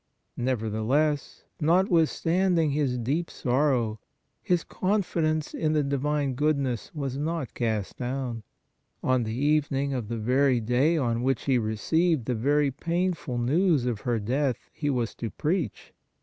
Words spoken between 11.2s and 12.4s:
which he received the